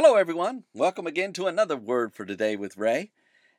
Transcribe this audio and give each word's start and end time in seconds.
Hello, 0.00 0.14
everyone. 0.14 0.62
Welcome 0.72 1.08
again 1.08 1.32
to 1.32 1.48
another 1.48 1.76
Word 1.76 2.14
for 2.14 2.24
Today 2.24 2.54
with 2.54 2.76
Ray. 2.76 3.10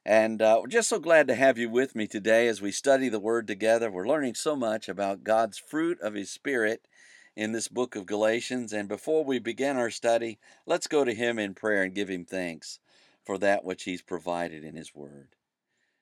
And 0.06 0.42
uh, 0.42 0.60
we're 0.62 0.68
just 0.68 0.88
so 0.88 0.98
glad 0.98 1.28
to 1.28 1.36
have 1.36 1.58
you 1.58 1.70
with 1.70 1.98
me 1.98 2.08
today 2.08 2.48
as 2.48 2.62
we 2.62 2.72
study 2.72 3.10
the 3.10 3.20
Word 3.20 3.46
together. 3.46 3.92
We're 3.92 4.08
learning 4.08 4.35
so 4.35 4.56
much 4.56 4.88
about 4.88 5.25
God's 5.25 5.58
fruit 5.58 6.00
of 6.00 6.14
His 6.14 6.32
Spirit 6.32 6.88
in 7.36 7.52
this 7.52 7.67
book 7.67 7.98
of 7.98 8.05
Galatians. 8.05 8.71
And 8.71 8.88
before 8.88 9.25
we 9.25 9.38
begin 9.39 9.75
our 9.75 9.89
study, 9.89 10.39
let's 10.66 10.88
go 10.88 11.04
to 11.04 11.14
Him 11.14 11.39
in 11.39 11.55
prayer 11.55 11.83
and 11.83 11.93
give 11.93 12.07
Him 12.07 12.23
thanks 12.23 12.79
for 13.25 13.37
that 13.39 13.65
which 13.65 13.83
He's 13.83 14.01
provided 14.01 14.63
in 14.63 14.77
His 14.77 14.95
Word. 14.95 15.35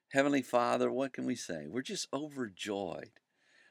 Heavenly 0.09 0.43
Father, 0.43 0.91
what 0.91 1.13
can 1.13 1.25
we 1.25 1.35
say? 1.35 1.65
We're 1.67 1.81
just 1.81 2.09
overjoyed 2.13 3.09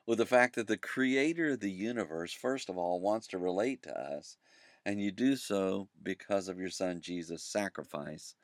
with 0.05 0.19
the 0.19 0.27
fact 0.27 0.57
that 0.57 0.67
the 0.67 0.77
Creator 0.77 1.53
of 1.53 1.61
the 1.61 1.71
universe, 1.71 2.33
first 2.33 2.69
of 2.69 2.77
all, 2.77 3.01
wants 3.01 3.29
to 3.29 3.39
relate 3.39 3.85
to 3.85 3.97
us 3.97 4.37
and 4.87 5.03
you 5.03 5.11
do 5.11 5.35
so 5.35 5.89
because 6.01 6.49
of 6.49 6.61
your 6.61 6.71
Son 6.71 7.01
Jesus' 7.01 7.43
sacrifice 7.43 8.37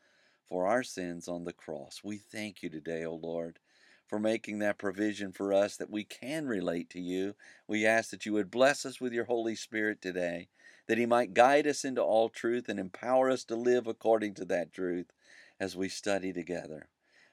for 0.48 0.66
our 0.66 0.82
sins 0.82 1.28
on 1.28 1.44
the 1.44 1.52
cross. 1.52 2.00
We 2.02 2.18
thank 2.18 2.64
you 2.64 2.68
today, 2.68 3.04
O 3.04 3.14
Lord, 3.14 3.60
for 4.08 4.18
making 4.18 4.58
that 4.58 4.76
provision 4.76 5.30
for 5.30 5.52
us 5.52 5.76
that 5.76 5.88
we 5.88 6.02
can 6.02 6.48
relate 6.48 6.90
to 6.90 7.00
you. 7.00 7.36
We 7.68 7.86
ask 7.86 8.10
that 8.10 8.26
you 8.26 8.32
would 8.32 8.50
bless 8.50 8.84
us 8.84 9.00
with 9.00 9.12
your 9.12 9.26
Holy 9.26 9.54
Spirit 9.54 10.02
today, 10.02 10.48
that 10.88 10.98
he 10.98 11.06
might 11.06 11.32
guide 11.32 11.68
us 11.68 11.84
into 11.84 12.02
all 12.02 12.28
truth 12.28 12.68
and 12.68 12.80
empower 12.80 13.30
us 13.30 13.44
to 13.44 13.54
live 13.54 13.86
according 13.86 14.34
to 14.34 14.44
that 14.46 14.72
truth 14.72 15.12
as 15.60 15.76
we 15.76 15.88
study 15.88 16.32
together. 16.32 16.88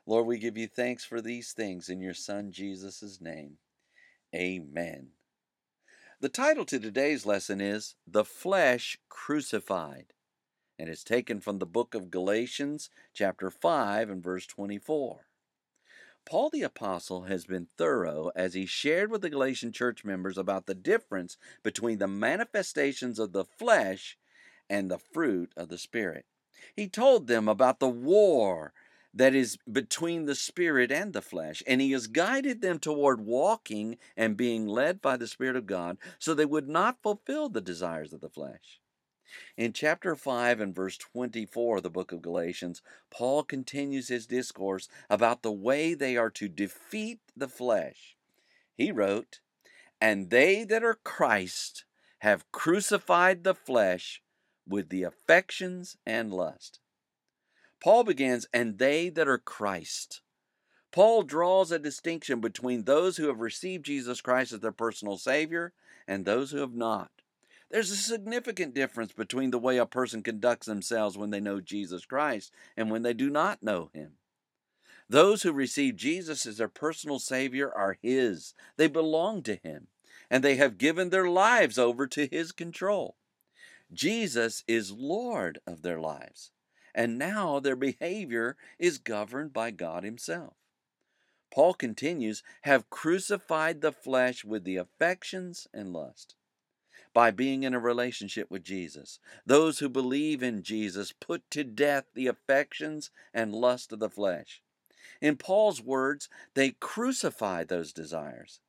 Lord, 0.06 0.28
we 0.28 0.38
give 0.38 0.56
you 0.56 0.68
thanks 0.68 1.04
for 1.04 1.20
these 1.20 1.52
things 1.52 1.90
in 1.90 2.00
your 2.00 2.14
Son 2.14 2.52
Jesus' 2.52 3.20
name. 3.20 3.58
Amen. 4.36 5.10
The 6.22 6.28
title 6.28 6.66
to 6.66 6.82
today's 6.82 7.26
lesson 7.26 7.62
is 7.62 7.96
The 8.06 8.26
Flesh 8.26 9.00
Crucified, 9.08 10.12
and 10.78 10.90
it's 10.90 11.06
taken 11.06 11.40
from 11.40 11.60
the 11.60 11.66
book 11.66 11.96
of 11.96 12.12
Galatians, 12.12 12.90
chapter 13.14 13.50
5, 13.50 14.10
and 14.10 14.22
verse 14.22 14.46
24. 14.46 15.28
Paul 16.26 16.50
the 16.50 16.64
Apostle 16.64 17.22
has 17.24 17.46
been 17.46 17.70
thorough 17.78 18.32
as 18.36 18.54
he 18.54 18.66
shared 18.66 19.10
with 19.10 19.22
the 19.22 19.30
Galatian 19.30 19.72
church 19.72 20.04
members 20.04 20.38
about 20.38 20.66
the 20.66 20.76
difference 20.76 21.38
between 21.64 22.00
the 22.00 22.08
manifestations 22.08 23.18
of 23.18 23.32
the 23.32 23.46
flesh 23.46 24.18
and 24.70 24.92
the 24.92 25.00
fruit 25.00 25.54
of 25.56 25.70
the 25.70 25.78
Spirit. 25.78 26.26
He 26.76 26.90
told 26.90 27.28
them 27.28 27.48
about 27.48 27.80
the 27.80 27.88
war 27.88 28.74
that 29.14 29.34
is 29.34 29.58
between 29.72 30.26
the 30.26 30.36
spirit 30.36 30.92
and 30.92 31.14
the 31.14 31.22
flesh. 31.22 31.64
And 31.66 31.82
he 31.82 31.92
has 31.92 32.08
guided 32.08 32.62
them 32.62 32.80
toward 32.80 33.22
walking 33.22 33.98
and 34.16 34.38
being 34.38 34.68
led 34.68 35.02
by 35.02 35.18
the 35.18 35.28
Spirit 35.28 35.56
of 35.56 35.66
God 35.66 35.98
so 36.20 36.34
they 36.34 36.46
would 36.46 36.68
not 36.68 37.02
fulfill 37.02 37.50
the 37.50 37.62
desires 37.62 38.14
of 38.14 38.22
the 38.22 38.30
flesh. 38.30 38.80
In 39.58 39.74
chapter 39.74 40.16
5 40.16 40.60
and 40.60 40.76
verse 40.76 40.98
24 40.98 41.78
of 41.78 41.84
the 41.84 41.90
book 41.90 42.12
of 42.12 42.22
Galatians, 42.22 42.82
Paul 43.12 43.44
continues 43.44 44.08
his 44.08 44.26
discourse 44.26 44.90
about 45.10 45.44
the 45.44 45.52
way 45.52 45.94
they 45.94 46.18
are 46.18 46.32
to 46.32 46.48
defeat 46.48 47.20
the 47.36 47.48
flesh. 47.48 48.16
He 48.76 48.92
wrote, 48.92 49.40
And 50.02 50.30
they 50.30 50.64
that 50.64 50.84
are 50.84 51.00
Christ 51.04 51.86
have 52.20 52.52
crucified 52.52 53.44
the 53.44 53.56
flesh 53.56 54.22
with 54.68 54.90
the 54.90 55.04
affections 55.04 55.98
and 56.06 56.34
lust. 56.34 56.80
Paul 57.82 58.04
begins, 58.04 58.46
and 58.54 58.78
they 58.78 59.10
that 59.10 59.28
are 59.28 59.38
Christ. 59.38 60.22
Paul 60.92 61.24
draws 61.24 61.72
a 61.72 61.80
distinction 61.80 62.42
between 62.42 62.84
those 62.84 63.18
who 63.18 63.28
have 63.28 63.40
received 63.40 63.86
Jesus 63.86 64.22
Christ 64.22 64.52
as 64.52 64.60
their 64.60 64.72
personal 64.72 65.18
Savior 65.18 65.72
and 66.08 66.26
those 66.26 66.52
who 66.52 66.58
have 66.58 66.74
not. 66.74 67.12
There's 67.70 67.92
a 67.92 67.96
significant 67.96 68.74
difference 68.74 69.14
between 69.14 69.52
the 69.52 69.60
way 69.60 69.78
a 69.78 69.86
person 69.86 70.24
conducts 70.24 70.66
themselves 70.66 71.18
when 71.18 71.30
they 71.30 71.40
know 71.40 71.62
Jesus 71.62 72.06
Christ 72.06 72.52
and 72.76 72.90
when 72.90 73.04
they 73.04 73.14
do 73.14 73.30
not 73.30 73.62
know 73.62 73.92
Him. 73.94 74.14
Those 75.08 75.44
who 75.44 75.54
receive 75.54 75.96
Jesus 75.96 76.46
as 76.46 76.58
their 76.58 76.68
personal 76.68 77.20
Savior 77.20 77.72
are 77.72 77.98
His, 78.02 78.56
they 78.78 78.88
belong 78.88 79.44
to 79.44 79.56
Him, 79.56 79.88
and 80.30 80.44
they 80.44 80.56
have 80.56 80.80
given 80.80 81.12
their 81.12 81.30
lives 81.30 81.78
over 81.78 82.08
to 82.08 82.28
His 82.28 82.52
control. 82.52 83.16
Jesus 83.94 84.64
is 84.68 84.92
Lord 84.92 85.60
of 85.66 85.84
their 85.84 86.00
lives 86.00 86.52
and 86.94 87.18
now 87.18 87.60
their 87.60 87.76
behavior 87.76 88.58
is 88.78 88.98
governed 88.98 89.54
by 89.54 89.72
God 89.72 90.04
Himself. 90.04 90.54
Paul 91.52 91.74
continues, 91.74 92.44
have 92.62 92.90
crucified 92.90 93.82
the 93.82 93.92
flesh 93.92 94.46
with 94.46 94.64
the 94.64 94.78
affections 94.78 95.68
and 95.74 95.92
lust. 95.94 96.36
By 97.14 97.32
being 97.32 97.64
in 97.64 97.74
a 97.74 97.80
relationship 97.80 98.52
with 98.52 98.64
Jesus, 98.64 99.20
those 99.46 99.80
who 99.80 99.90
believe 99.90 100.44
in 100.44 100.62
Jesus 100.62 101.12
put 101.12 101.50
to 101.52 101.64
death 101.64 102.06
the 102.14 102.28
affections 102.28 103.10
and 103.34 103.54
lust 103.54 103.92
of 103.92 104.00
the 104.00 104.10
flesh. 104.10 104.62
In 105.20 105.36
Paul's 105.36 105.82
words, 105.82 106.30
they 106.54 106.72
crucify 106.72 107.64
those 107.64 107.92
desires. 107.92 108.60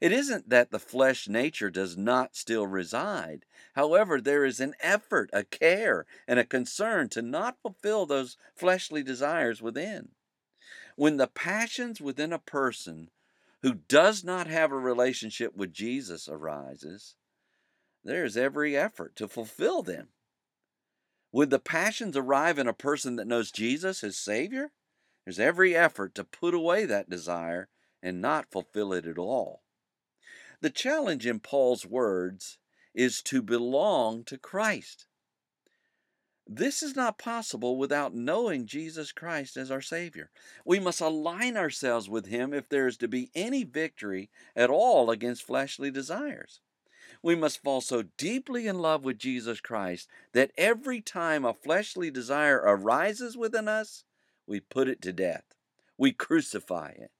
It 0.00 0.12
isn't 0.12 0.48
that 0.48 0.70
the 0.70 0.78
flesh 0.78 1.28
nature 1.28 1.70
does 1.70 1.96
not 1.96 2.36
still 2.36 2.66
reside. 2.66 3.44
However, 3.74 4.20
there 4.20 4.44
is 4.44 4.60
an 4.60 4.74
effort, 4.80 5.30
a 5.32 5.44
care, 5.44 6.06
and 6.26 6.38
a 6.38 6.44
concern 6.44 7.08
to 7.10 7.22
not 7.22 7.60
fulfill 7.60 8.06
those 8.06 8.36
fleshly 8.54 9.02
desires 9.02 9.60
within. 9.60 10.10
When 10.94 11.16
the 11.16 11.26
passions 11.26 12.00
within 12.00 12.32
a 12.32 12.38
person 12.38 13.10
who 13.62 13.74
does 13.74 14.22
not 14.22 14.46
have 14.46 14.70
a 14.70 14.78
relationship 14.78 15.56
with 15.56 15.72
Jesus 15.72 16.28
arises, 16.28 17.16
there 18.04 18.24
is 18.24 18.36
every 18.36 18.76
effort 18.76 19.16
to 19.16 19.28
fulfill 19.28 19.82
them. 19.82 20.08
When 21.30 21.48
the 21.48 21.58
passions 21.58 22.16
arrive 22.16 22.58
in 22.58 22.68
a 22.68 22.72
person 22.72 23.16
that 23.16 23.26
knows 23.26 23.50
Jesus 23.50 24.02
as 24.02 24.16
Savior, 24.16 24.70
there's 25.24 25.40
every 25.40 25.76
effort 25.76 26.14
to 26.14 26.24
put 26.24 26.54
away 26.54 26.84
that 26.86 27.10
desire 27.10 27.68
and 28.02 28.20
not 28.20 28.50
fulfill 28.50 28.92
it 28.92 29.06
at 29.06 29.18
all. 29.18 29.62
The 30.60 30.70
challenge 30.70 31.26
in 31.26 31.38
Paul's 31.38 31.86
words 31.86 32.58
is 32.92 33.22
to 33.22 33.42
belong 33.42 34.24
to 34.24 34.36
Christ. 34.36 35.06
This 36.50 36.82
is 36.82 36.96
not 36.96 37.18
possible 37.18 37.76
without 37.76 38.14
knowing 38.14 38.66
Jesus 38.66 39.12
Christ 39.12 39.56
as 39.56 39.70
our 39.70 39.82
Savior. 39.82 40.30
We 40.64 40.80
must 40.80 41.00
align 41.00 41.56
ourselves 41.56 42.08
with 42.08 42.26
Him 42.26 42.54
if 42.54 42.68
there 42.68 42.86
is 42.86 42.96
to 42.98 43.08
be 43.08 43.30
any 43.34 43.64
victory 43.64 44.30
at 44.56 44.70
all 44.70 45.10
against 45.10 45.42
fleshly 45.42 45.90
desires. 45.90 46.60
We 47.22 47.34
must 47.34 47.62
fall 47.62 47.80
so 47.80 48.02
deeply 48.16 48.66
in 48.66 48.78
love 48.78 49.04
with 49.04 49.18
Jesus 49.18 49.60
Christ 49.60 50.08
that 50.32 50.52
every 50.56 51.00
time 51.00 51.44
a 51.44 51.52
fleshly 51.52 52.10
desire 52.10 52.62
arises 52.64 53.36
within 53.36 53.68
us, 53.68 54.04
we 54.46 54.58
put 54.58 54.88
it 54.88 55.02
to 55.02 55.12
death. 55.12 55.44
We 55.98 56.12
crucify 56.12 56.94
it. 56.96 57.10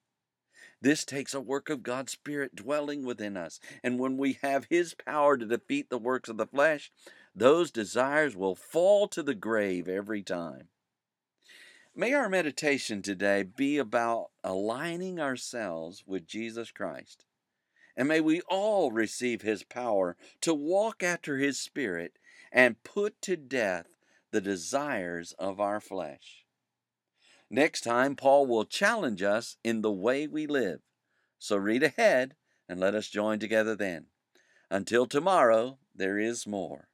This 0.81 1.03
takes 1.03 1.33
a 1.33 1.41
work 1.41 1.69
of 1.69 1.83
God's 1.83 2.13
Spirit 2.13 2.55
dwelling 2.55 3.03
within 3.03 3.35
us. 3.35 3.59
And 3.83 3.99
when 3.99 4.17
we 4.17 4.39
have 4.41 4.67
His 4.69 4.93
power 4.93 5.37
to 5.37 5.45
defeat 5.45 5.89
the 5.89 5.97
works 5.97 6.29
of 6.29 6.37
the 6.37 6.47
flesh, 6.47 6.91
those 7.35 7.71
desires 7.71 8.35
will 8.35 8.55
fall 8.55 9.07
to 9.09 9.21
the 9.21 9.35
grave 9.35 9.87
every 9.87 10.21
time. 10.21 10.69
May 11.95 12.13
our 12.13 12.29
meditation 12.29 13.01
today 13.01 13.43
be 13.43 13.77
about 13.77 14.29
aligning 14.43 15.19
ourselves 15.19 16.03
with 16.07 16.27
Jesus 16.27 16.71
Christ. 16.71 17.25
And 17.97 18.07
may 18.07 18.21
we 18.21 18.39
all 18.47 18.91
receive 18.91 19.41
His 19.41 19.63
power 19.63 20.15
to 20.41 20.53
walk 20.53 21.03
after 21.03 21.37
His 21.37 21.59
Spirit 21.59 22.13
and 22.51 22.81
put 22.83 23.21
to 23.23 23.35
death 23.35 23.87
the 24.31 24.39
desires 24.39 25.33
of 25.37 25.59
our 25.59 25.81
flesh. 25.81 26.45
Next 27.49 27.81
time, 27.81 28.15
Paul 28.15 28.45
will 28.45 28.65
challenge 28.65 29.23
us 29.23 29.57
in 29.63 29.81
the 29.81 29.91
way 29.91 30.27
we 30.27 30.45
live. 30.45 30.81
So 31.39 31.57
read 31.57 31.83
ahead 31.83 32.35
and 32.67 32.79
let 32.79 32.93
us 32.93 33.07
join 33.07 33.39
together 33.39 33.75
then. 33.75 34.05
Until 34.69 35.07
tomorrow, 35.07 35.79
there 35.95 36.19
is 36.19 36.45
more. 36.45 36.89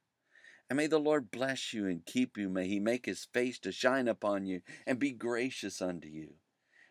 And 0.70 0.78
may 0.78 0.86
the 0.86 0.98
Lord 0.98 1.30
bless 1.30 1.72
you 1.72 1.86
and 1.86 2.04
keep 2.04 2.38
you. 2.38 2.48
May 2.48 2.66
he 2.68 2.80
make 2.80 3.06
his 3.06 3.26
face 3.32 3.58
to 3.60 3.70
shine 3.70 4.08
upon 4.08 4.46
you 4.46 4.62
and 4.86 4.98
be 4.98 5.12
gracious 5.12 5.82
unto 5.82 6.08
you. 6.08 6.34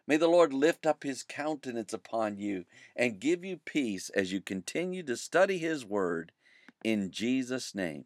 May 0.07 0.17
the 0.17 0.27
Lord 0.27 0.53
lift 0.53 0.85
up 0.85 1.03
his 1.03 1.23
countenance 1.23 1.91
upon 1.91 2.37
you 2.37 2.65
and 2.95 3.19
give 3.19 3.43
you 3.43 3.57
peace 3.57 4.09
as 4.11 4.31
you 4.31 4.39
continue 4.39 5.01
to 5.03 5.17
study 5.17 5.57
his 5.57 5.83
word. 5.83 6.31
In 6.83 7.09
Jesus' 7.09 7.73
name. 7.73 8.05